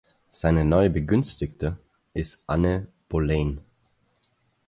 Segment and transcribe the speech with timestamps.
[0.31, 1.77] Seine neue Begünstigte
[2.15, 3.61] ist Anne Boleyn.